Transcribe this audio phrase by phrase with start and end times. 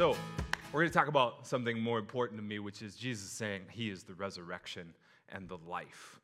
[0.00, 0.16] So,
[0.72, 3.90] we're going to talk about something more important to me, which is Jesus saying he
[3.90, 4.94] is the resurrection
[5.28, 6.20] and the life.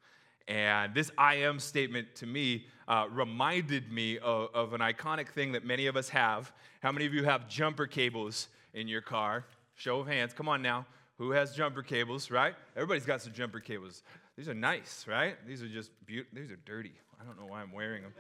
[0.49, 5.53] And this I am statement to me uh, reminded me of, of an iconic thing
[5.53, 6.55] that many of us have.
[6.83, 9.45] How many of you have jumper cables in your car?
[9.75, 10.33] Show of hands.
[10.33, 10.87] Come on now.
[11.19, 12.55] Who has jumper cables, right?
[12.77, 14.05] Everybody's got some jumper cables.
[14.39, 15.37] These are nice, right?
[15.47, 16.39] These are just beautiful.
[16.39, 16.95] These are dirty.
[17.21, 18.15] I don't know why I'm wearing them.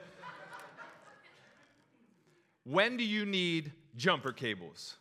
[2.64, 4.98] when do you need jumper cables?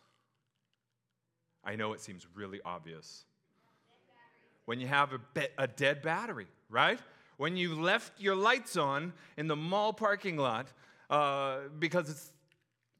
[1.66, 3.24] I know it seems really obvious.
[4.64, 7.00] When you have a, be- a dead battery, right?
[7.36, 10.68] When you left your lights on in the mall parking lot
[11.10, 12.32] uh, because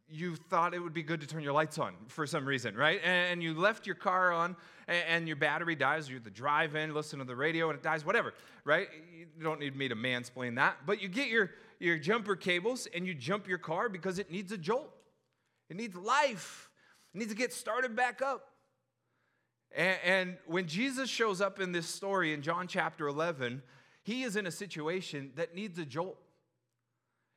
[0.08, 3.00] you thought it would be good to turn your lights on for some reason, right?
[3.04, 4.56] And you left your car on
[4.86, 8.04] and your battery dies, you're the drive in, listen to the radio and it dies,
[8.04, 8.88] whatever, right?
[9.16, 10.76] You don't need me to mansplain that.
[10.86, 14.52] But you get your, your jumper cables and you jump your car because it needs
[14.52, 14.92] a jolt,
[15.68, 16.70] it needs life,
[17.14, 18.50] it needs to get started back up.
[19.74, 23.62] And, and when Jesus shows up in this story in John chapter 11,
[24.02, 26.18] he is in a situation that needs a jolt.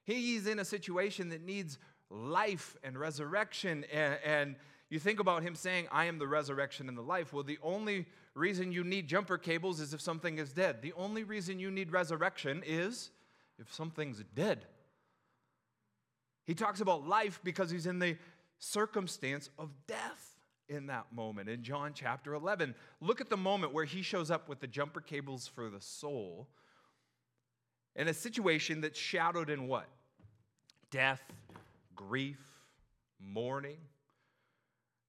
[0.03, 1.77] He's in a situation that needs
[2.09, 3.85] life and resurrection.
[3.91, 4.55] And, and,
[4.89, 7.31] you think about him saying, I am the resurrection and the life.
[7.31, 10.81] Well, the only reason you need jumper cables is if something is dead.
[10.81, 13.11] The only reason you need resurrection is
[13.59, 14.65] if something's dead.
[16.45, 18.17] He talks about life because he's in the
[18.57, 20.28] circumstance of death
[20.69, 22.75] in that moment in John chapter 11.
[23.01, 26.47] Look at the moment where he shows up with the jumper cables for the soul
[27.95, 29.87] in a situation that's shadowed in what?
[30.91, 31.21] Death,
[31.95, 32.39] grief,
[33.19, 33.77] mourning.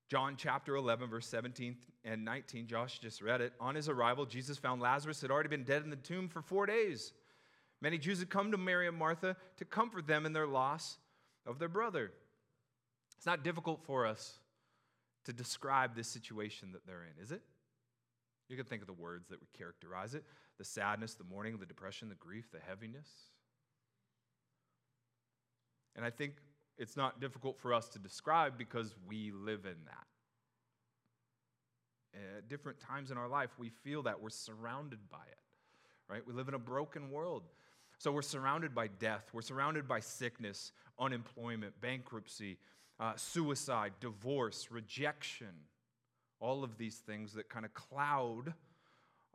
[0.08, 3.52] John chapter 11, verse 17 and 19, Josh just read it.
[3.61, 6.67] On his arrival, Jesus found Lazarus had already been dead in the tomb for four
[6.67, 7.12] days.
[7.80, 10.98] Many Jews had come to Mary and Martha to comfort them in their loss
[11.47, 12.11] of their brother.
[13.17, 14.39] It's not difficult for us
[15.24, 17.42] to describe this situation that they're in, is it?
[18.48, 20.24] You can think of the words that would characterize it
[20.58, 23.08] the sadness, the mourning, the depression, the grief, the heaviness.
[25.96, 26.34] And I think
[26.77, 30.06] it's not difficult for us to describe because we live in that.
[32.36, 36.27] At different times in our life, we feel that we're surrounded by it, right?
[36.27, 37.45] We live in a broken world.
[37.98, 42.58] So we're surrounded by death, we're surrounded by sickness, unemployment, bankruptcy,
[43.00, 45.55] uh, suicide, divorce, rejection,
[46.38, 48.55] all of these things that kind of cloud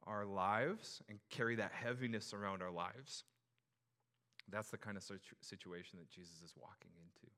[0.06, 3.24] our lives and carry that heaviness around our lives.
[4.52, 5.04] That's the kind of
[5.42, 7.32] situation that Jesus is walking into.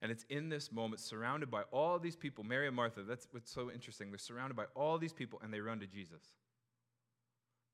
[0.00, 3.50] And it's in this moment, surrounded by all these people, Mary and Martha, that's what's
[3.50, 4.10] so interesting.
[4.10, 6.22] They're surrounded by all these people and they run to Jesus.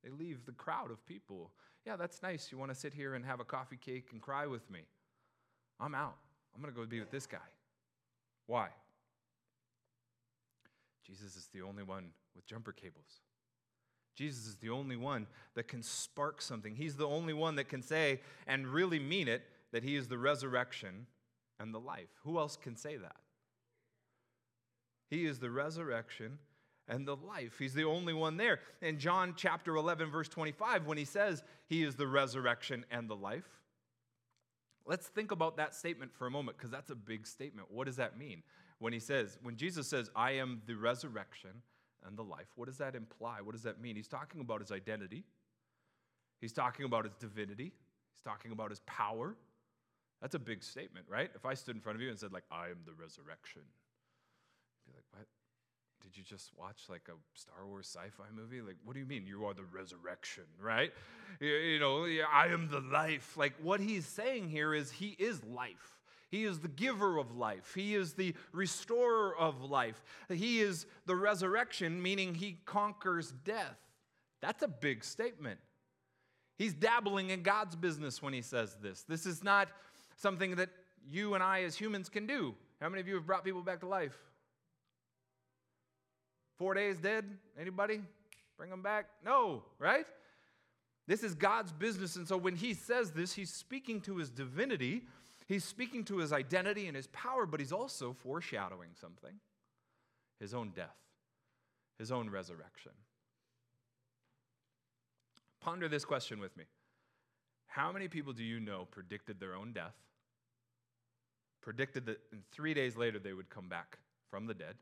[0.02, 1.52] They leave the crowd of people.
[1.86, 2.50] Yeah, that's nice.
[2.50, 4.80] You want to sit here and have a coffee cake and cry with me?
[5.78, 6.16] I'm out.
[6.54, 7.38] I'm going to go be with this guy.
[8.46, 8.68] Why?
[11.06, 13.20] Jesus is the only one with jumper cables.
[14.14, 16.76] Jesus is the only one that can spark something.
[16.76, 19.42] He's the only one that can say and really mean it
[19.72, 21.06] that he is the resurrection
[21.58, 22.08] and the life.
[22.24, 23.16] Who else can say that?
[25.08, 26.38] He is the resurrection
[26.88, 27.58] and the life.
[27.58, 28.60] He's the only one there.
[28.80, 33.16] In John chapter 11, verse 25, when he says he is the resurrection and the
[33.16, 33.48] life,
[34.86, 37.68] Let's think about that statement for a moment because that's a big statement.
[37.70, 38.42] What does that mean?
[38.78, 41.50] When he says, when Jesus says, I am the resurrection
[42.04, 43.40] and the life, what does that imply?
[43.42, 43.94] What does that mean?
[43.94, 45.24] He's talking about his identity,
[46.40, 47.72] he's talking about his divinity,
[48.12, 49.36] he's talking about his power.
[50.20, 51.30] That's a big statement, right?
[51.34, 53.62] If I stood in front of you and said, like, I am the resurrection,
[54.86, 55.26] you'd be like, what?
[56.02, 58.60] Did you just watch like a Star Wars sci-fi movie?
[58.60, 60.92] Like, what do you mean you are the resurrection, right?
[61.40, 63.36] You know, I am the life.
[63.36, 66.00] Like, what he's saying here is he is life.
[66.30, 67.72] He is the giver of life.
[67.74, 70.02] He is the restorer of life.
[70.28, 73.76] He is the resurrection, meaning he conquers death.
[74.40, 75.60] That's a big statement.
[76.56, 79.02] He's dabbling in God's business when he says this.
[79.02, 79.68] This is not
[80.16, 80.70] something that
[81.10, 82.54] you and I as humans can do.
[82.80, 84.16] How many of you have brought people back to life?
[86.62, 87.24] Four days dead?
[87.60, 88.00] Anybody?
[88.56, 89.06] Bring them back?
[89.24, 90.06] No, right?
[91.08, 92.14] This is God's business.
[92.14, 95.02] And so when he says this, he's speaking to his divinity,
[95.48, 99.40] he's speaking to his identity and his power, but he's also foreshadowing something
[100.38, 100.94] his own death,
[101.98, 102.92] his own resurrection.
[105.60, 106.62] Ponder this question with me.
[107.66, 109.96] How many people do you know predicted their own death,
[111.60, 113.98] predicted that in three days later they would come back
[114.30, 114.76] from the dead?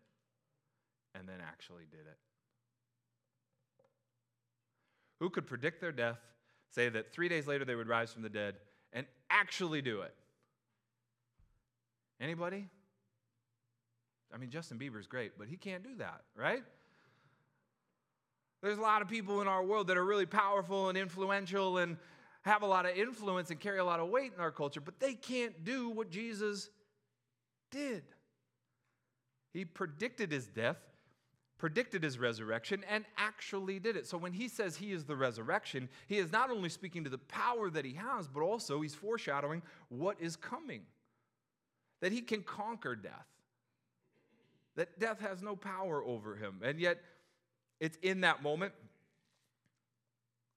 [1.14, 2.18] And then actually did it?
[5.20, 6.18] Who could predict their death,
[6.70, 8.56] say that three days later they would rise from the dead,
[8.92, 10.14] and actually do it?
[12.20, 12.68] Anybody?
[14.32, 16.62] I mean, Justin Bieber's great, but he can't do that, right?
[18.62, 21.96] There's a lot of people in our world that are really powerful and influential and
[22.42, 25.00] have a lot of influence and carry a lot of weight in our culture, but
[25.00, 26.70] they can't do what Jesus
[27.70, 28.02] did.
[29.52, 30.78] He predicted his death,
[31.60, 34.06] predicted his resurrection, and actually did it.
[34.06, 37.18] So when he says he is the resurrection, he is not only speaking to the
[37.18, 39.60] power that he has, but also he's foreshadowing
[39.90, 40.80] what is coming.
[42.00, 43.26] That he can conquer death,
[44.76, 46.60] that death has no power over him.
[46.64, 46.98] And yet,
[47.78, 48.72] it's in that moment.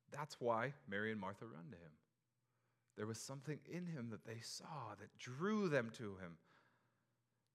[0.09, 1.91] That's why Mary and Martha run to him.
[2.95, 6.38] There was something in him that they saw that drew them to him.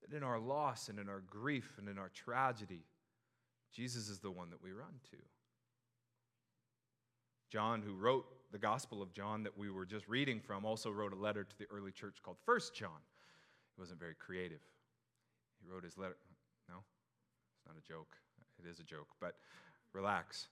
[0.02, 2.84] That in our loss and in our grief and in our tragedy,
[3.72, 5.16] Jesus is the one that we run to.
[7.50, 11.12] John, who wrote the Gospel of John that we were just reading from, also wrote
[11.12, 13.00] a letter to the early church called First John.
[13.74, 14.60] He wasn't very creative.
[15.62, 16.16] He wrote his letter.
[16.68, 18.16] No, it's not a joke.
[18.62, 19.34] It is a joke, but
[19.92, 20.48] relax.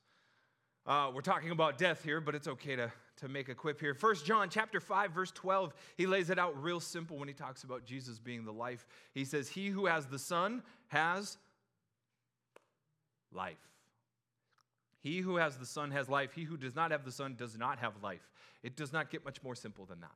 [0.87, 3.93] Uh, we're talking about death here, but it's okay to, to make a quip here.
[3.93, 7.65] First John chapter 5, verse 12, he lays it out real simple when he talks
[7.65, 8.87] about Jesus being the life.
[9.13, 11.39] He says, He who has the Son has
[13.33, 13.57] life.
[15.01, 16.33] He who has the Son has life.
[16.35, 18.33] He who does not have the Son does not have life.
[18.63, 20.15] It does not get much more simple than that.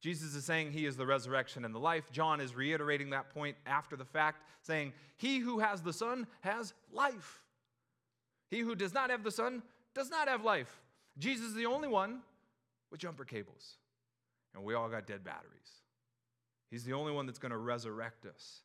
[0.00, 2.10] Jesus is saying he is the resurrection and the life.
[2.10, 6.72] John is reiterating that point after the fact, saying, He who has the Son has
[6.92, 7.42] life.
[8.50, 9.62] He who does not have the Son
[9.94, 10.80] does not have life.
[11.18, 12.20] Jesus is the only one
[12.90, 13.76] with jumper cables.
[14.54, 15.80] And we all got dead batteries.
[16.70, 18.60] He's the only one that's going to resurrect us.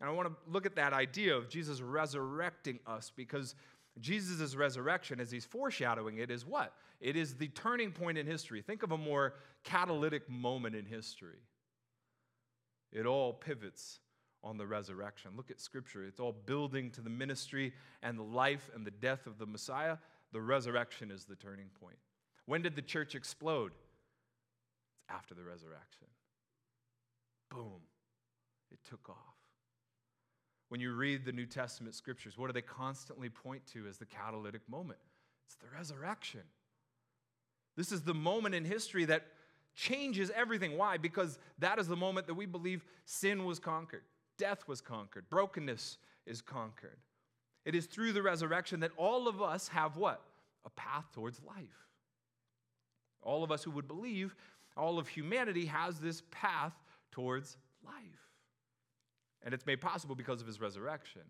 [0.00, 3.54] And I want to look at that idea of Jesus resurrecting us because
[4.00, 6.74] Jesus' resurrection, as he's foreshadowing it, is what?
[7.00, 8.62] It is the turning point in history.
[8.62, 11.40] Think of a more catalytic moment in history.
[12.92, 14.00] It all pivots
[14.42, 15.32] on the resurrection.
[15.36, 16.04] Look at Scripture.
[16.04, 19.98] It's all building to the ministry and the life and the death of the Messiah.
[20.32, 21.98] The resurrection is the turning point.
[22.46, 23.72] When did the church explode?
[24.94, 26.06] It's after the resurrection.
[27.50, 27.82] Boom.
[28.70, 29.29] It took off.
[30.70, 34.06] When you read the New Testament scriptures, what do they constantly point to as the
[34.06, 35.00] catalytic moment?
[35.46, 36.42] It's the resurrection.
[37.76, 39.26] This is the moment in history that
[39.74, 40.78] changes everything.
[40.78, 40.96] Why?
[40.96, 44.02] Because that is the moment that we believe sin was conquered,
[44.38, 46.98] death was conquered, brokenness is conquered.
[47.64, 50.22] It is through the resurrection that all of us have what?
[50.64, 51.88] A path towards life.
[53.22, 54.36] All of us who would believe,
[54.76, 56.74] all of humanity has this path
[57.10, 58.29] towards life.
[59.42, 61.22] And it's made possible because of his resurrection.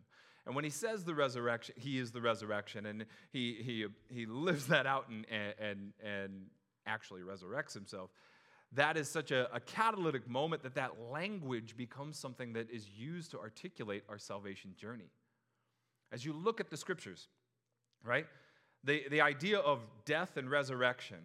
[0.47, 4.67] And when he says the resurrection, he is the resurrection, and he, he, he lives
[4.67, 5.27] that out and,
[5.61, 6.47] and, and
[6.87, 8.11] actually resurrects himself.
[8.73, 13.33] That is such a, a catalytic moment that that language becomes something that is used
[13.33, 15.11] to articulate our salvation journey.
[16.13, 17.29] As you look at the scriptures,
[18.05, 18.27] right,
[18.85, 21.19] the, the idea of death and resurrection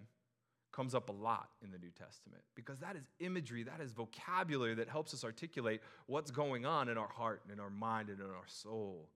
[0.76, 4.76] comes up a lot in the New Testament because that is imagery, that is vocabulary
[4.76, 8.20] that helps us articulate what's going on in our heart and in our mind and
[8.20, 9.08] in our soul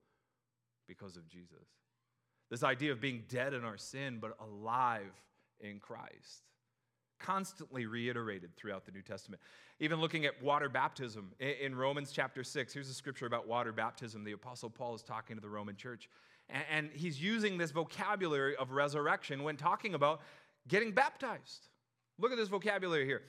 [0.88, 1.68] because of Jesus.
[2.50, 5.12] This idea of being dead in our sin but alive
[5.60, 6.44] in Christ.
[7.18, 9.42] Constantly reiterated throughout the New Testament.
[9.78, 14.24] Even looking at water baptism in Romans chapter 6, here's a scripture about water baptism.
[14.24, 16.08] The Apostle Paul is talking to the Roman church,
[16.70, 20.22] and he's using this vocabulary of resurrection when talking about
[20.70, 21.68] getting baptized.
[22.18, 23.22] Look at this vocabulary here.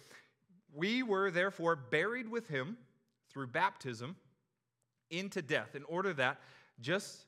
[0.73, 2.77] We were therefore buried with him
[3.29, 4.15] through baptism
[5.09, 6.39] into death, in order that
[6.79, 7.25] just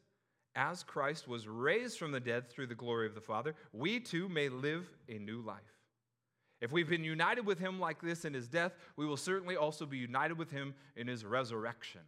[0.56, 4.30] as Christ was raised from the dead through the glory of the Father, we too
[4.30, 5.60] may live a new life.
[6.62, 9.86] If we've been united with him like this in his death, we will certainly also
[9.86, 12.02] be united with him in his resurrection.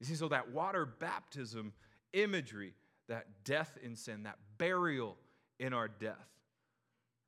[0.00, 1.72] You see, so that water baptism
[2.12, 2.74] imagery,
[3.08, 5.16] that death in sin, that burial
[5.58, 6.28] in our death,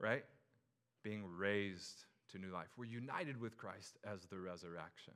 [0.00, 0.24] right?
[1.02, 2.68] Being raised to new life.
[2.76, 5.14] We're united with Christ as the resurrection.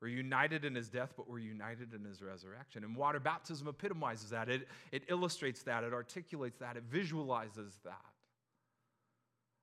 [0.00, 2.84] We're united in his death, but we're united in his resurrection.
[2.84, 4.48] And water baptism epitomizes that.
[4.48, 5.84] It, it illustrates that.
[5.84, 6.76] It articulates that.
[6.76, 8.00] It visualizes that.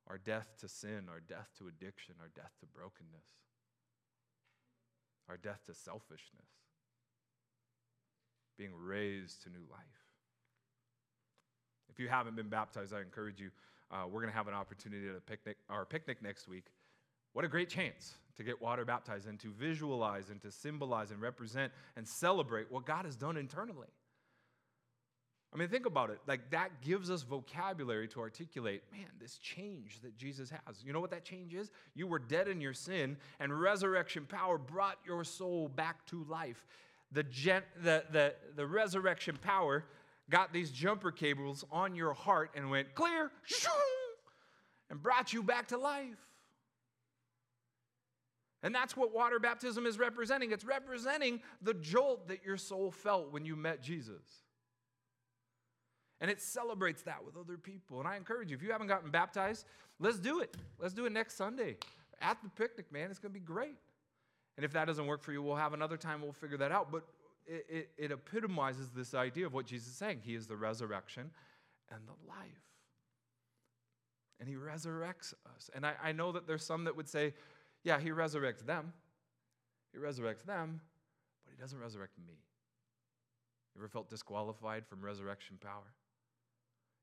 [0.08, 3.28] Our death to sin, our death to addiction, our death to brokenness,
[5.30, 6.50] our death to selfishness,
[8.58, 9.80] being raised to new life.
[11.90, 13.52] If you haven't been baptized, I encourage you
[13.92, 16.66] uh, we're going to have an opportunity at a picnic, our picnic next week.
[17.34, 21.22] What a great chance to get water baptized and to visualize and to symbolize and
[21.22, 23.88] represent and celebrate what God has done internally.
[25.54, 26.20] I mean, think about it.
[26.28, 30.82] Like, that gives us vocabulary to articulate, man, this change that Jesus has.
[30.82, 31.72] You know what that change is?
[31.94, 36.66] You were dead in your sin, and resurrection power brought your soul back to life.
[37.12, 39.84] The, gen- the, the, the resurrection power
[40.32, 43.32] got these jumper cables on your heart and went clear,
[44.90, 46.18] and brought you back to life.
[48.64, 50.52] And that's what water baptism is representing.
[50.52, 54.22] It's representing the jolt that your soul felt when you met Jesus.
[56.20, 58.00] And it celebrates that with other people.
[58.00, 59.66] And I encourage you, if you haven't gotten baptized,
[60.00, 60.56] let's do it.
[60.80, 61.78] Let's do it next Sunday
[62.22, 63.10] at the picnic, man.
[63.10, 63.78] It's going to be great.
[64.58, 66.92] And if that doesn't work for you, we'll have another time, we'll figure that out.
[66.92, 67.04] But
[67.48, 71.32] it, it, it epitomizes this idea of what Jesus is saying He is the resurrection
[71.90, 72.70] and the life.
[74.40, 75.70] And He resurrects us.
[75.76, 77.34] And I, I know that there's some that would say,
[77.84, 78.94] yeah, He resurrects them.
[79.92, 80.82] He resurrects them,
[81.46, 82.34] but He doesn't resurrect me.
[83.76, 85.94] You ever felt disqualified from resurrection power?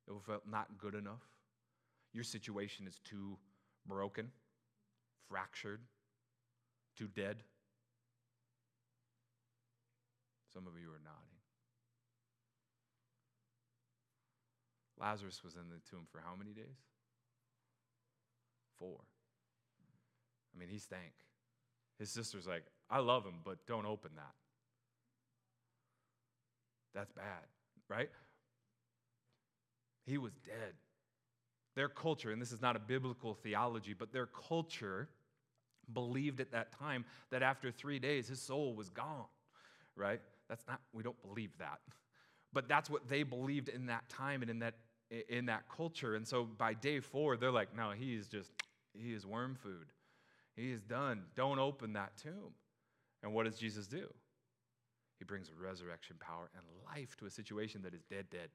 [0.06, 1.22] You ever felt not good enough?
[2.12, 3.36] Your situation is too
[3.86, 4.30] broken,
[5.28, 5.80] fractured,
[6.96, 7.42] too dead?
[10.58, 11.38] Some of you are nodding.
[15.00, 16.82] Lazarus was in the tomb for how many days?
[18.76, 18.98] Four.
[20.52, 21.12] I mean, he stank.
[22.00, 24.34] His sister's like, I love him, but don't open that.
[26.92, 27.46] That's bad,
[27.88, 28.10] right?
[30.06, 30.74] He was dead.
[31.76, 35.08] Their culture, and this is not a biblical theology, but their culture
[35.92, 39.26] believed at that time that after three days his soul was gone,
[39.94, 40.20] right?
[40.48, 41.78] That's not, we don't believe that.
[42.52, 44.74] But that's what they believed in that time and in that,
[45.28, 46.14] in that culture.
[46.14, 48.50] And so by day four, they're like, no, he is just,
[48.94, 49.92] he is worm food.
[50.56, 51.22] He is done.
[51.36, 52.54] Don't open that tomb.
[53.22, 54.06] And what does Jesus do?
[55.18, 58.48] He brings resurrection power and life to a situation that is dead, dead.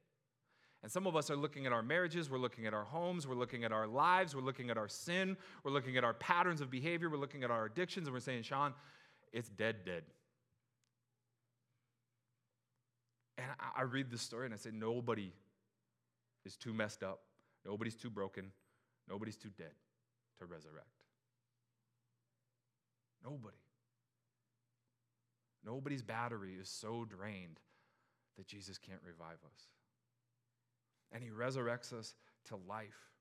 [0.82, 3.36] And some of us are looking at our marriages, we're looking at our homes, we're
[3.36, 6.70] looking at our lives, we're looking at our sin, we're looking at our patterns of
[6.70, 8.74] behavior, we're looking at our addictions, and we're saying, Sean,
[9.32, 10.04] it's dead, dead.
[13.38, 15.34] And I, I read this story and I say, nobody
[16.46, 17.22] is too messed up,
[17.66, 18.52] nobody's too broken,
[19.10, 19.74] nobody's too dead
[20.40, 20.88] to resurrect.
[23.24, 23.58] Nobody.
[25.66, 27.60] Nobody's battery is so drained
[28.38, 29.68] that Jesus can't revive us
[31.13, 33.12] and he resurrects us to life.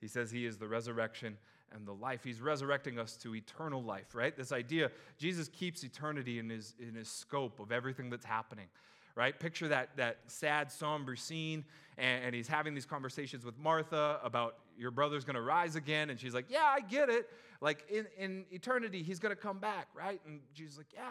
[0.00, 1.38] He says he is the resurrection
[1.74, 2.20] and the life.
[2.24, 4.36] He's resurrecting us to eternal life, right?
[4.36, 8.66] This idea, Jesus keeps eternity in his, in his scope of everything that's happening,
[9.14, 9.38] right?
[9.38, 11.64] Picture that, that sad, somber scene,
[11.98, 16.18] and, and he's having these conversations with Martha about your brother's gonna rise again, and
[16.18, 17.28] she's like, Yeah, I get it.
[17.60, 20.20] Like in, in eternity, he's gonna come back, right?
[20.26, 21.02] And Jesus like, Yeah,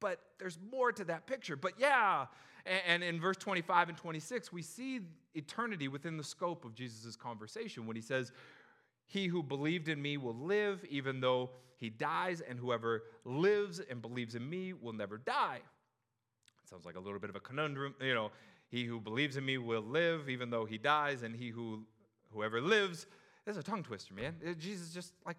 [0.00, 1.56] but there's more to that picture.
[1.56, 2.26] But yeah,
[2.86, 5.00] and in verse 25 and 26, we see
[5.34, 8.32] eternity within the scope of Jesus' conversation when he says,
[9.08, 14.00] He who believed in me will live even though he dies, and whoever lives and
[14.00, 15.60] believes in me will never die.
[16.62, 17.94] It sounds like a little bit of a conundrum.
[18.00, 18.30] You know,
[18.68, 21.84] he who believes in me will live even though he dies, and he who
[22.32, 23.06] whoever lives,
[23.46, 24.36] is a tongue twister, man.
[24.46, 25.36] Uh, Jesus just like,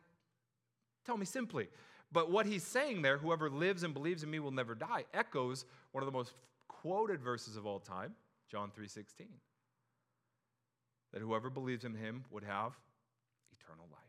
[1.06, 1.68] tell me simply.
[2.12, 5.66] But what he's saying there, whoever lives and believes in me will never die, echoes
[5.92, 6.34] one of the most
[6.68, 8.16] quoted verses of all time,
[8.50, 9.28] John 3:16.
[11.14, 12.78] That whoever believes in him would have
[13.70, 14.00] eternal life.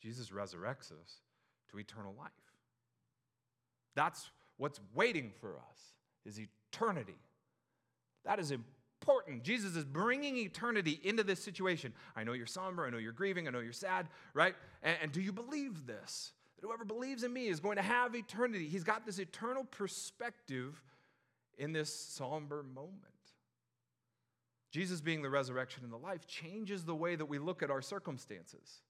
[0.00, 1.20] Jesus resurrects us
[1.70, 2.30] to eternal life.
[3.94, 5.78] That's what's waiting for us
[6.24, 7.16] is eternity.
[8.24, 9.42] That is important.
[9.42, 11.92] Jesus is bringing eternity into this situation.
[12.16, 12.86] I know you're somber.
[12.86, 13.46] I know you're grieving.
[13.46, 14.54] I know you're sad, right?
[14.82, 16.32] And, and do you believe this?
[16.56, 18.68] That whoever believes in me is going to have eternity.
[18.68, 20.82] He's got this eternal perspective
[21.58, 23.13] in this somber moment.
[24.74, 27.80] Jesus being the resurrection and the life changes the way that we look at our
[27.80, 28.80] circumstances.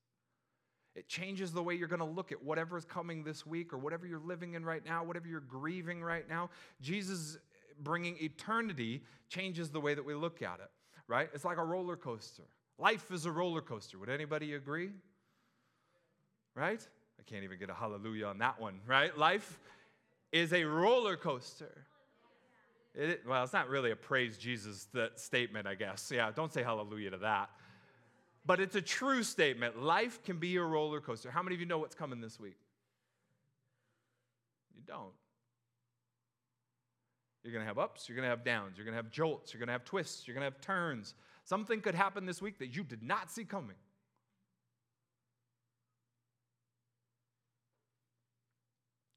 [0.94, 3.76] It changes the way you're going to look at whatever is coming this week or
[3.76, 6.48] whatever you're living in right now, whatever you're grieving right now.
[6.80, 7.36] Jesus
[7.80, 10.70] bringing eternity changes the way that we look at it,
[11.06, 11.28] right?
[11.34, 12.44] It's like a roller coaster.
[12.78, 13.98] Life is a roller coaster.
[13.98, 14.88] Would anybody agree?
[16.54, 16.80] Right?
[17.20, 19.14] I can't even get a hallelujah on that one, right?
[19.18, 19.58] Life
[20.32, 21.84] is a roller coaster.
[22.94, 24.86] It, well, it's not really a praise Jesus
[25.16, 26.10] statement, I guess.
[26.14, 27.50] Yeah, don't say hallelujah to that.
[28.46, 29.82] But it's a true statement.
[29.82, 31.30] Life can be a roller coaster.
[31.30, 32.56] How many of you know what's coming this week?
[34.76, 35.12] You don't.
[37.42, 39.52] You're going to have ups, you're going to have downs, you're going to have jolts,
[39.52, 41.14] you're going to have twists, you're going to have turns.
[41.44, 43.76] Something could happen this week that you did not see coming.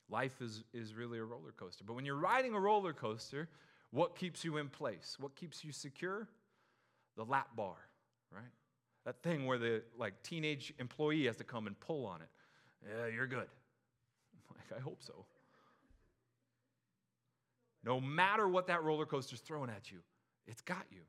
[0.09, 1.85] Life is, is really a roller coaster.
[1.85, 3.47] But when you're riding a roller coaster,
[3.91, 5.17] what keeps you in place?
[5.19, 6.27] What keeps you secure?
[7.15, 7.75] The lap bar,
[8.31, 8.43] right?
[9.05, 12.29] That thing where the like teenage employee has to come and pull on it.
[12.85, 13.47] Yeah, you're good.
[14.49, 15.25] Like, I hope so.
[17.83, 19.99] No matter what that roller coaster's throwing at you,
[20.45, 21.01] it's got you.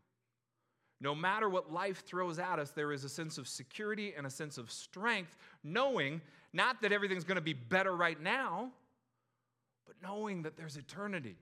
[1.00, 4.30] No matter what life throws at us, there is a sense of security and a
[4.30, 6.20] sense of strength, knowing
[6.52, 8.70] not that everything's going to be better right now,
[9.86, 11.36] but knowing that there's eternity.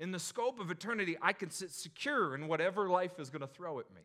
[0.00, 3.46] In the scope of eternity, I can sit secure in whatever life is going to
[3.46, 4.00] throw at me.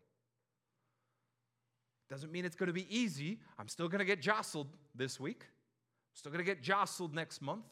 [2.09, 3.39] Doesn't mean it's going to be easy.
[3.57, 5.41] I'm still going to get jostled this week.
[5.41, 7.65] I'm still going to get jostled next month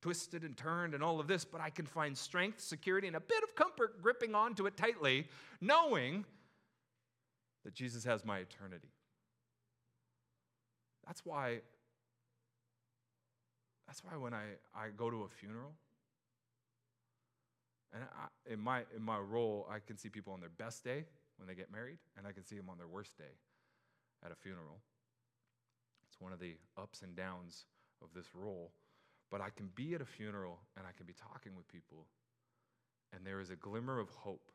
[0.00, 3.20] twisted and turned and all of this, but I can find strength, security, and a
[3.20, 5.28] bit of comfort gripping onto it tightly,
[5.60, 6.24] knowing
[7.64, 8.88] that Jesus has my eternity.
[11.06, 11.60] That's why.
[13.86, 15.72] That's why when I, I go to a funeral,
[17.94, 21.04] and I, in, my, in my role, I can see people on their best day
[21.36, 23.36] when they get married, and I can see them on their worst day
[24.24, 24.80] at a funeral.
[26.08, 27.64] It's one of the ups and downs
[28.02, 28.72] of this role.
[29.30, 32.06] But I can be at a funeral and I can be talking with people,
[33.12, 34.50] and there is a glimmer of hope,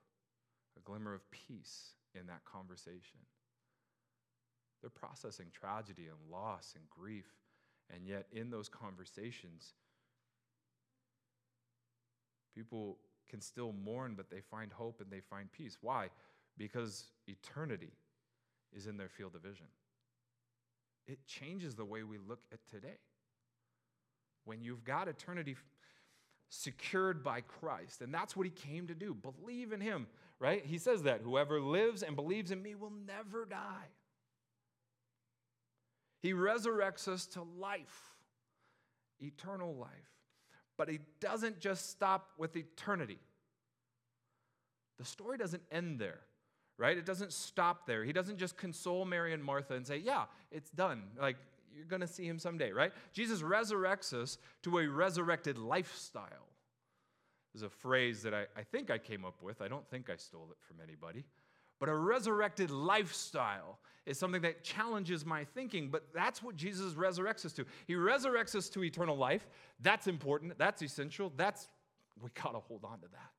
[0.77, 3.19] a glimmer of peace in that conversation.
[4.81, 7.27] They're processing tragedy and loss and grief,
[7.93, 9.73] and yet in those conversations,
[12.55, 12.97] people
[13.29, 15.77] can still mourn, but they find hope and they find peace.
[15.81, 16.09] Why?
[16.57, 17.91] Because eternity
[18.75, 19.67] is in their field of vision.
[21.07, 22.97] It changes the way we look at today
[24.45, 25.55] when you've got eternity
[26.49, 28.01] secured by Christ.
[28.01, 29.13] And that's what he came to do.
[29.13, 30.07] Believe in him,
[30.39, 30.65] right?
[30.65, 33.89] He says that whoever lives and believes in me will never die.
[36.21, 38.13] He resurrects us to life,
[39.19, 39.89] eternal life.
[40.77, 43.19] But he doesn't just stop with eternity.
[44.97, 46.19] The story doesn't end there,
[46.77, 46.97] right?
[46.97, 48.03] It doesn't stop there.
[48.03, 51.03] He doesn't just console Mary and Martha and say, Yeah, it's done.
[51.19, 51.37] Like,
[51.75, 52.91] you're going to see him someday, right?
[53.13, 56.47] Jesus resurrects us to a resurrected lifestyle.
[57.53, 59.61] There's a phrase that I, I think I came up with.
[59.61, 61.23] I don't think I stole it from anybody.
[61.83, 67.45] But a resurrected lifestyle is something that challenges my thinking, but that's what Jesus resurrects
[67.45, 67.65] us to.
[67.87, 69.45] He resurrects us to eternal life.
[69.81, 70.57] That's important.
[70.57, 71.33] That's essential.
[71.35, 71.67] That's,
[72.21, 73.31] we got to hold on to that.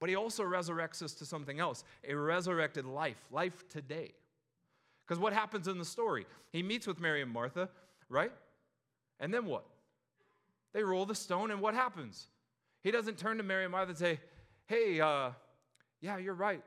[0.00, 4.14] But he also resurrects us to something else a resurrected life, life today.
[5.06, 6.26] Because what happens in the story?
[6.50, 7.68] He meets with Mary and Martha,
[8.08, 8.32] right?
[9.20, 9.66] And then what?
[10.72, 12.26] They roll the stone, and what happens?
[12.82, 14.18] He doesn't turn to Mary and Martha and say,
[14.66, 15.30] Hey, uh,
[16.00, 16.64] yeah, you're right.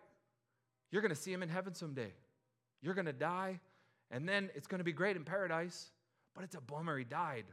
[0.92, 2.14] You're going to see him in heaven someday.
[2.82, 3.60] You're going to die,
[4.12, 5.92] and then it's going to be great in paradise,
[6.34, 7.46] but it's a bummer he died.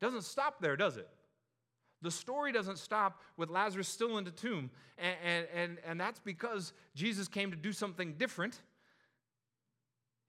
[0.00, 1.08] It doesn't stop there, does it?
[2.00, 6.20] The story doesn't stop with Lazarus still in the tomb, and, and, and, and that's
[6.20, 8.60] because Jesus came to do something different.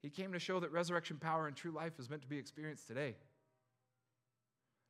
[0.02, 2.88] He came to show that resurrection power and true life is meant to be experienced
[2.88, 3.14] today.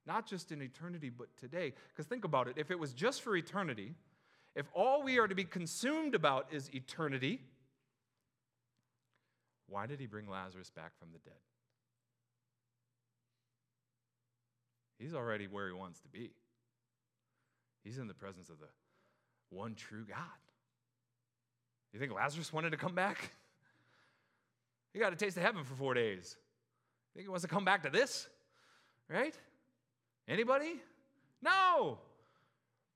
[0.06, 1.74] Not just in eternity, but today.
[1.88, 3.94] Because think about it if it was just for eternity,
[4.54, 7.40] if all we are to be consumed about is eternity,
[9.68, 11.38] why did he bring Lazarus back from the dead?
[14.98, 16.32] He's already where he wants to be.
[17.84, 18.66] He's in the presence of the
[19.48, 20.16] one true God.
[21.92, 23.32] You think Lazarus wanted to come back?
[24.92, 26.36] He got a taste of heaven for four days.
[27.14, 28.28] Think he wants to come back to this?
[29.08, 29.38] Right?
[30.26, 30.80] Anybody?
[31.40, 32.00] No.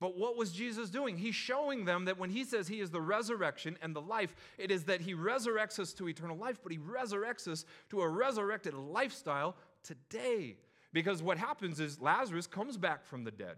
[0.05, 1.17] But what was Jesus doing?
[1.17, 4.71] He's showing them that when he says he is the resurrection and the life, it
[4.71, 8.75] is that he resurrects us to eternal life, but he resurrects us to a resurrected
[8.75, 10.59] lifestyle today.
[10.93, 13.57] Because what happens is Lazarus comes back from the dead.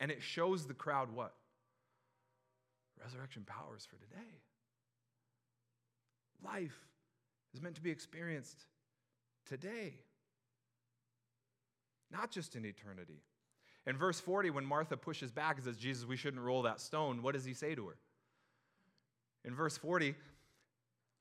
[0.00, 1.34] And it shows the crowd what?
[3.02, 4.40] Resurrection powers for today.
[6.42, 6.88] Life
[7.52, 8.64] is meant to be experienced
[9.44, 9.92] today,
[12.10, 13.20] not just in eternity.
[13.86, 17.22] In verse 40, when Martha pushes back and says, Jesus, we shouldn't roll that stone,
[17.22, 17.96] what does he say to her?
[19.44, 20.14] In verse 40,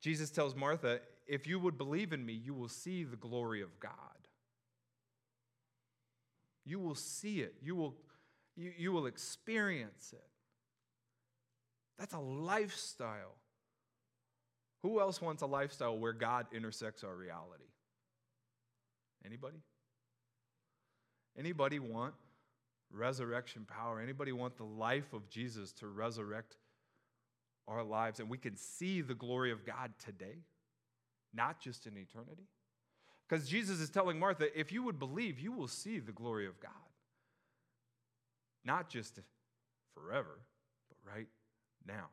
[0.01, 3.79] Jesus tells Martha, If you would believe in me, you will see the glory of
[3.79, 3.91] God.
[6.65, 7.95] You will see it, you will,
[8.55, 10.23] you, you will experience it.
[11.99, 13.35] That's a lifestyle.
[14.83, 17.63] Who else wants a lifestyle where God intersects our reality?
[19.25, 19.57] Anybody?
[21.37, 22.13] Anybody want
[22.93, 23.99] resurrection power?
[23.99, 26.57] Anybody want the life of Jesus to resurrect
[27.67, 30.37] our lives and we can see the glory of God today,
[31.33, 32.47] not just in eternity?
[33.27, 36.59] Because Jesus is telling Martha, if you would believe, you will see the glory of
[36.59, 36.71] God.
[38.65, 39.19] Not just
[39.93, 40.39] forever,
[40.89, 41.27] but right
[41.87, 42.09] now.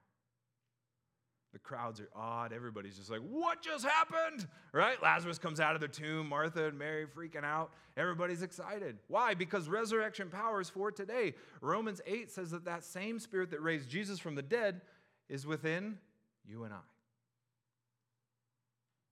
[1.52, 2.52] The crowds are odd.
[2.52, 4.46] Everybody's just like, what just happened?
[4.72, 5.02] Right?
[5.02, 6.28] Lazarus comes out of the tomb.
[6.28, 7.72] Martha and Mary freaking out.
[7.96, 8.98] Everybody's excited.
[9.08, 9.34] Why?
[9.34, 11.34] Because resurrection power is for today.
[11.60, 14.80] Romans 8 says that that same spirit that raised Jesus from the dead
[15.28, 15.98] is within
[16.46, 16.78] you and I.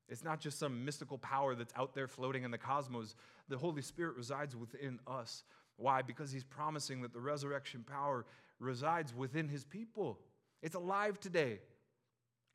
[0.09, 3.15] It's not just some mystical power that's out there floating in the cosmos.
[3.49, 5.43] The Holy Spirit resides within us.
[5.77, 6.03] Why?
[6.03, 8.25] Because He's promising that the resurrection power
[8.59, 10.19] resides within His people.
[10.63, 11.61] It's alive today,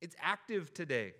[0.04, 1.14] it's active today.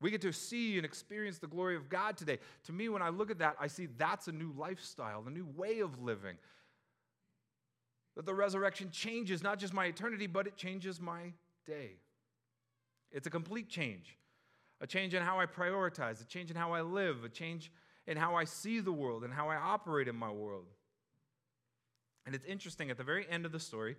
[0.00, 2.38] We get to see and experience the glory of God today.
[2.64, 5.46] To me, when I look at that, I see that's a new lifestyle, a new
[5.56, 6.36] way of living.
[8.16, 11.32] That the resurrection changes not just my eternity, but it changes my
[11.66, 11.92] day.
[13.12, 14.16] It's a complete change
[14.80, 17.70] a change in how I prioritize, a change in how I live, a change
[18.06, 20.64] in how I see the world and how I operate in my world.
[22.24, 23.96] And it's interesting, at the very end of the story,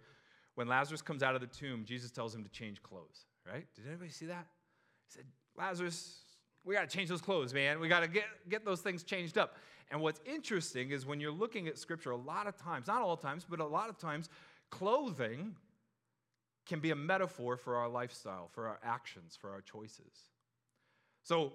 [0.55, 3.65] when Lazarus comes out of the tomb, Jesus tells him to change clothes, right?
[3.75, 4.47] Did anybody see that?
[5.07, 5.23] He said,
[5.57, 6.19] Lazarus,
[6.63, 7.79] we got to change those clothes, man.
[7.79, 9.55] We got to get, get those things changed up.
[9.89, 13.17] And what's interesting is when you're looking at scripture, a lot of times, not all
[13.17, 14.29] times, but a lot of times,
[14.69, 15.55] clothing
[16.65, 20.29] can be a metaphor for our lifestyle, for our actions, for our choices.
[21.23, 21.53] So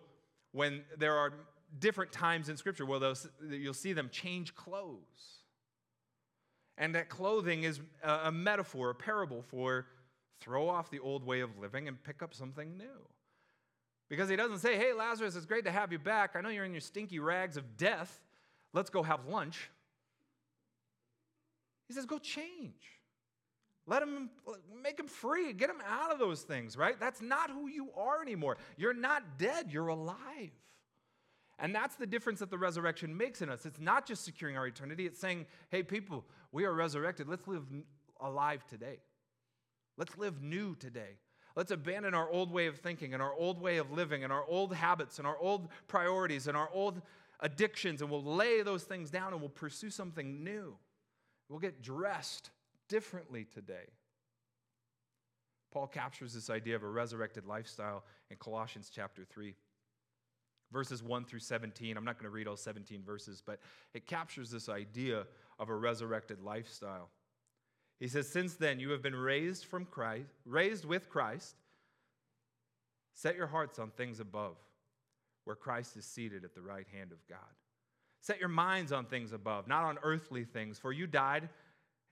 [0.53, 1.33] when there are
[1.79, 3.15] different times in Scripture where
[3.51, 5.45] you'll see them change clothes.
[6.79, 9.87] And that clothing is a metaphor, a parable for
[10.41, 13.09] throw off the old way of living and pick up something new.
[14.09, 16.37] Because he doesn't say, hey, Lazarus, it's great to have you back.
[16.37, 18.21] I know you're in your stinky rags of death.
[18.73, 19.71] Let's go have lunch.
[21.89, 22.75] He says, go change.
[23.87, 24.31] Let him
[24.83, 25.53] make him free.
[25.53, 26.99] Get him out of those things, right?
[27.01, 28.59] That's not who you are anymore.
[28.77, 30.51] You're not dead, you're alive.
[31.59, 33.65] And that's the difference that the resurrection makes in us.
[33.65, 37.29] It's not just securing our eternity, it's saying, hey, people, we are resurrected.
[37.29, 37.65] Let's live
[38.21, 38.99] alive today.
[39.97, 41.19] Let's live new today.
[41.55, 44.45] Let's abandon our old way of thinking and our old way of living and our
[44.47, 47.01] old habits and our old priorities and our old
[47.41, 50.77] addictions, and we'll lay those things down and we'll pursue something new.
[51.49, 52.51] We'll get dressed
[52.89, 53.89] differently today.
[55.73, 59.55] Paul captures this idea of a resurrected lifestyle in Colossians chapter 3,
[60.73, 61.97] verses 1 through 17.
[61.97, 63.61] I'm not going to read all 17 verses, but
[63.95, 65.25] it captures this idea
[65.59, 67.09] of a resurrected lifestyle.
[67.99, 71.57] He says, Since then you have been raised from Christ, raised with Christ.
[73.15, 74.57] Set your hearts on things above,
[75.45, 77.39] where Christ is seated at the right hand of God.
[78.21, 81.49] Set your minds on things above, not on earthly things, for you died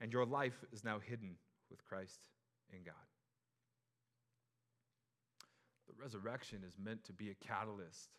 [0.01, 1.35] and your life is now hidden
[1.69, 2.19] with Christ
[2.71, 2.95] in God.
[5.87, 8.09] The resurrection is meant to be a catalyst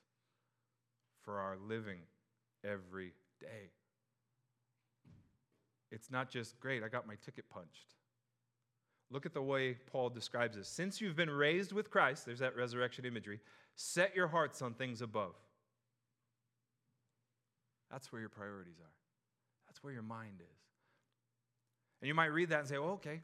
[1.26, 1.98] for our living
[2.64, 3.70] every day.
[5.90, 7.94] It's not just, great, I got my ticket punched.
[9.10, 10.68] Look at the way Paul describes this.
[10.68, 13.40] Since you've been raised with Christ, there's that resurrection imagery,
[13.74, 15.34] set your hearts on things above.
[17.90, 18.94] That's where your priorities are,
[19.68, 20.58] that's where your mind is.
[22.00, 23.20] And you might read that and say, oh, okay,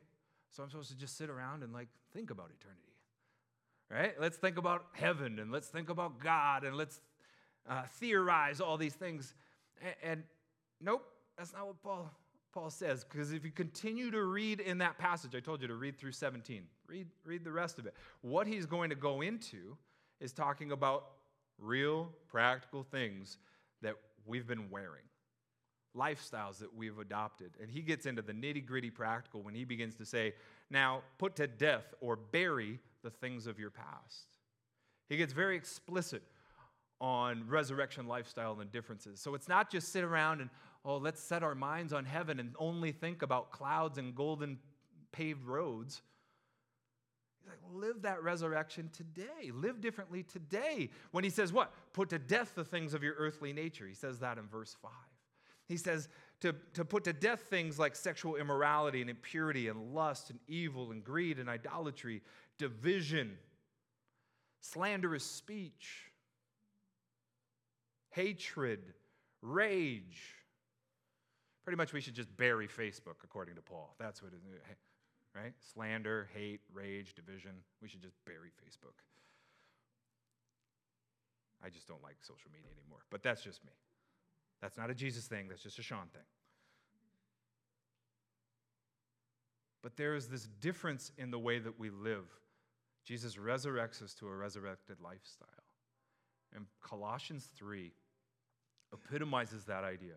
[0.51, 2.81] so I'm supposed to just sit around and like think about eternity.
[3.91, 4.15] Right?
[4.19, 7.01] Let's think about heaven and let's think about God and let's
[7.68, 9.35] uh, theorize all these things.
[9.81, 10.22] And, and
[10.81, 11.05] nope,
[11.37, 12.11] that's not what Paul,
[12.53, 13.05] Paul says.
[13.05, 16.12] Because if you continue to read in that passage, I told you to read through
[16.12, 17.94] 17, read, read the rest of it.
[18.20, 19.77] What he's going to go into
[20.20, 21.07] is talking about
[21.59, 23.38] real, practical things
[23.83, 23.94] that
[24.27, 25.03] we've been wearing
[25.96, 27.51] lifestyles that we've adopted.
[27.61, 30.35] And he gets into the nitty gritty practical when he begins to say,
[30.70, 34.38] now put to death or bury the things of your past.
[35.09, 36.22] He gets very explicit
[37.03, 39.21] on resurrection lifestyle and differences.
[39.21, 40.49] So it's not just sit around and,
[40.85, 44.57] oh, let's set our minds on heaven and only think about clouds and golden
[45.11, 46.01] paved roads.
[47.41, 49.51] He's like, live that resurrection today.
[49.53, 50.91] Live differently today.
[51.11, 51.75] When he says, what?
[51.93, 53.88] Put to death the things of your earthly nature.
[53.88, 54.93] He says that in verse 5.
[55.67, 56.09] He says
[56.41, 60.93] to, to put to death things like sexual immorality and impurity and lust and evil
[60.93, 62.23] and greed and idolatry,
[62.59, 63.37] division,
[64.61, 66.12] slanderous speech,
[68.12, 68.81] hatred,
[69.42, 70.37] rage.
[71.64, 73.94] Pretty much we should just bury Facebook, according to Paul.
[73.98, 74.61] That's what it is,
[75.35, 75.53] right?
[75.75, 77.53] Slander, hate, rage, division.
[77.81, 78.94] We should just bury Facebook.
[81.64, 83.72] I just don't like social media anymore, but that's just me.
[84.61, 86.22] That's not a Jesus thing, that's just a Sean thing.
[89.83, 92.27] But there is this difference in the way that we live.
[93.05, 95.48] Jesus resurrects us to a resurrected lifestyle.
[96.55, 97.92] In Colossians 3
[98.92, 100.14] epitomizes that idea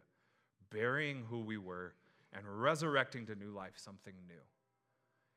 [0.70, 1.94] burying who we were
[2.34, 4.34] and resurrecting to new life something new.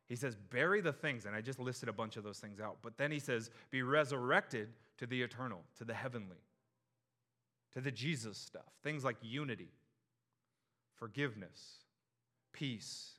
[0.08, 2.78] He says, bury the things, and I just listed a bunch of those things out,
[2.82, 6.42] but then he says, be resurrected to the eternal, to the heavenly,
[7.74, 9.68] to the Jesus stuff, things like unity,
[10.96, 11.84] forgiveness,
[12.52, 13.12] peace.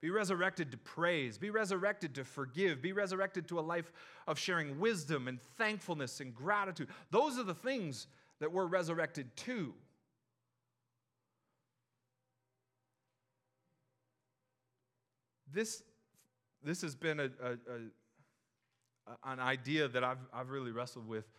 [0.00, 1.38] Be resurrected to praise.
[1.38, 2.82] Be resurrected to forgive.
[2.82, 3.90] Be resurrected to a life
[4.26, 6.88] of sharing wisdom and thankfulness and gratitude.
[7.10, 8.06] Those are the things
[8.40, 9.74] that we're resurrected to.
[15.52, 15.82] This,
[16.62, 21.30] this has been a, a, a, an idea that I've, I've really wrestled with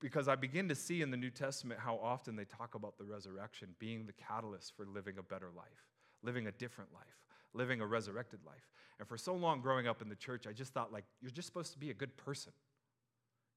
[0.00, 3.04] because I begin to see in the New Testament how often they talk about the
[3.04, 5.86] resurrection being the catalyst for living a better life,
[6.22, 7.22] living a different life,
[7.54, 8.68] living a resurrected life.
[8.98, 11.46] And for so long growing up in the church, I just thought, like, you're just
[11.46, 12.52] supposed to be a good person.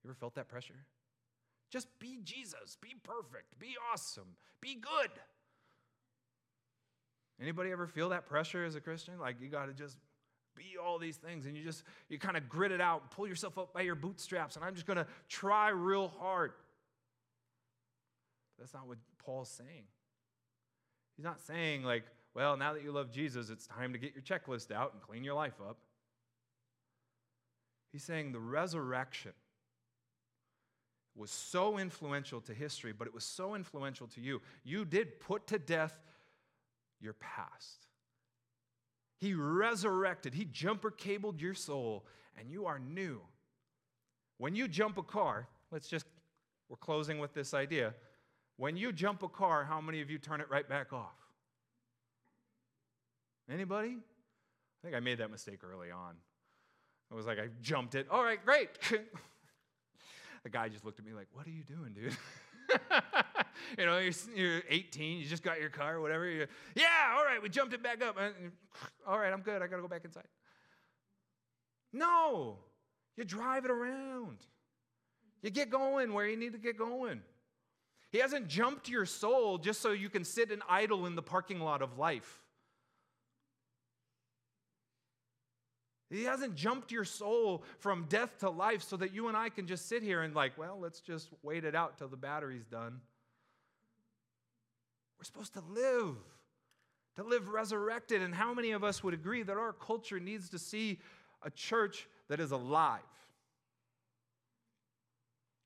[0.03, 0.85] You ever felt that pressure?
[1.69, 5.11] Just be Jesus, be perfect, be awesome, be good.
[7.41, 9.19] Anybody ever feel that pressure as a Christian?
[9.19, 9.97] Like you got to just
[10.55, 13.27] be all these things and you just you kind of grit it out and pull
[13.27, 16.53] yourself up by your bootstraps and I'm just going to try real hard.
[18.57, 19.83] That's not what Paul's saying.
[21.17, 24.23] He's not saying like, well, now that you love Jesus, it's time to get your
[24.23, 25.77] checklist out and clean your life up.
[27.91, 29.33] He's saying the resurrection
[31.15, 34.41] was so influential to history, but it was so influential to you.
[34.63, 35.97] You did put to death
[36.99, 37.87] your past.
[39.19, 42.05] He resurrected, He jumper cabled your soul,
[42.37, 43.21] and you are new.
[44.37, 46.05] When you jump a car, let's just,
[46.67, 47.93] we're closing with this idea.
[48.57, 51.15] When you jump a car, how many of you turn it right back off?
[53.49, 53.97] Anybody?
[53.97, 56.15] I think I made that mistake early on.
[57.11, 58.07] I was like, I jumped it.
[58.09, 58.69] All right, great.
[60.45, 62.15] the guy just looked at me like, What are you doing, dude?
[63.79, 66.29] you know, you're, you're 18, you just got your car, whatever.
[66.29, 68.15] You're, yeah, all right, we jumped it back up.
[69.07, 69.61] All right, I'm good.
[69.61, 70.27] I got to go back inside.
[71.91, 72.59] No,
[73.17, 74.37] you drive it around.
[75.41, 77.21] You get going where you need to get going.
[78.11, 81.59] He hasn't jumped your soul just so you can sit and idle in the parking
[81.59, 82.41] lot of life.
[86.15, 89.67] He hasn't jumped your soul from death to life so that you and I can
[89.67, 93.01] just sit here and, like, well, let's just wait it out till the battery's done.
[95.17, 96.15] We're supposed to live,
[97.15, 98.21] to live resurrected.
[98.21, 100.99] And how many of us would agree that our culture needs to see
[101.43, 103.01] a church that is alive?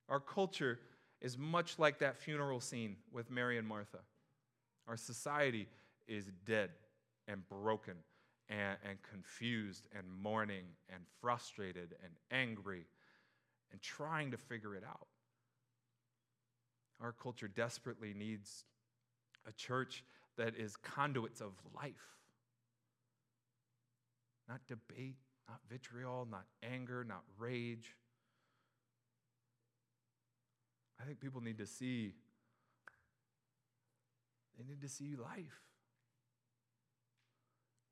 [0.07, 0.79] Our culture
[1.21, 3.99] is much like that funeral scene with Mary and Martha.
[4.87, 5.67] Our society
[6.07, 6.71] is dead
[7.27, 7.95] and broken
[8.49, 12.85] and, and confused and mourning and frustrated and angry
[13.71, 15.07] and trying to figure it out.
[17.01, 18.65] Our culture desperately needs
[19.47, 20.03] a church
[20.37, 22.17] that is conduits of life.
[24.47, 27.95] Not debate, not vitriol, not anger, not rage.
[30.99, 32.15] I think people need to see
[34.57, 35.68] they need to see life.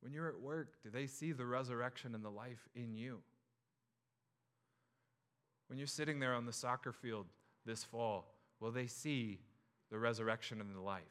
[0.02, 3.20] When you're at work, do they see the resurrection and the life in you?
[5.68, 7.26] When you're sitting there on the soccer field
[7.66, 9.40] this fall, will they see
[9.92, 11.04] the resurrection and the life?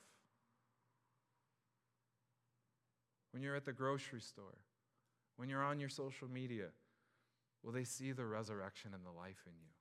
[3.33, 4.59] When you're at the grocery store,
[5.37, 6.69] when you're on your social media,
[7.63, 9.73] will they see the resurrection and the life in you?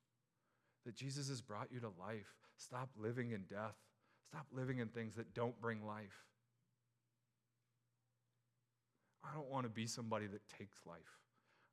[0.85, 2.33] That Jesus has brought you to life.
[2.57, 3.75] Stop living in death.
[4.27, 6.25] Stop living in things that don't bring life.
[9.29, 11.19] I don't want to be somebody that takes life.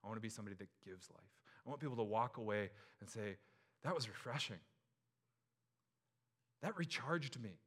[0.03, 1.31] I want to be somebody that gives life.
[1.65, 3.37] I want people to walk away and say,
[3.85, 4.59] that was refreshing.
[6.63, 7.59] That recharged me.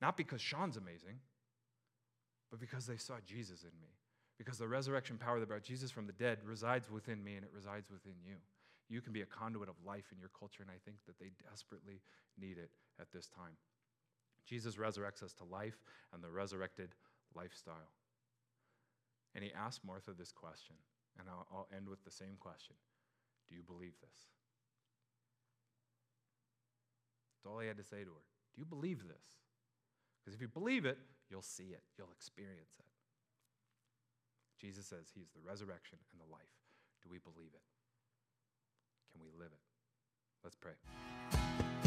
[0.00, 1.20] Not because Sean's amazing,
[2.50, 3.88] but because they saw Jesus in me.
[4.38, 7.50] Because the resurrection power that brought Jesus from the dead resides within me and it
[7.52, 8.36] resides within you.
[8.88, 11.30] You can be a conduit of life in your culture, and I think that they
[11.50, 12.00] desperately
[12.40, 13.56] need it at this time.
[14.48, 15.78] Jesus resurrects us to life
[16.12, 16.94] and the resurrected
[17.34, 17.92] lifestyle.
[19.34, 20.76] And he asked Martha this question,
[21.18, 22.76] and I'll, I'll end with the same question
[23.48, 24.32] Do you believe this?
[27.36, 28.24] That's all he had to say to her.
[28.54, 29.38] Do you believe this?
[30.20, 30.98] Because if you believe it,
[31.30, 32.84] you'll see it, you'll experience it.
[34.60, 36.40] Jesus says he's the resurrection and the life.
[37.02, 37.62] Do we believe it?
[39.12, 39.62] Can we live it?
[40.42, 41.77] Let's pray.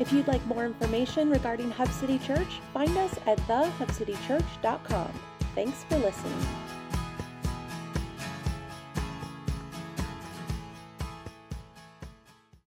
[0.00, 5.12] If you'd like more information regarding Hub City Church, find us at thehubcitychurch.com.
[5.54, 6.63] Thanks for listening.